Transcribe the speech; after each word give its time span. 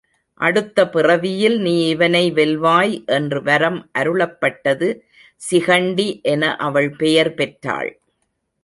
அடுத்த 0.39 0.85
பிறவியில் 0.89 1.57
நீ 1.59 1.87
இவனை 1.87 2.31
வெல்வாய் 2.31 3.03
எனறு 3.07 3.41
வரம் 3.43 3.79
அருளப்பட்டது 3.99 4.89
சிகண்டி 5.41 6.21
என 6.23 6.55
அவள் 6.57 6.91
பெயர் 6.95 7.33
பெற்றாள். 7.33 7.91